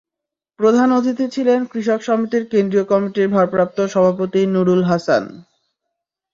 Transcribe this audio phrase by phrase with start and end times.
[0.59, 5.23] প্রধান অতিথি ছিলেন কৃষক সমিতির কেন্দ্রীয় কমিটির ভারপ্রাপ্ত সভাপতি নুরুল হাসান।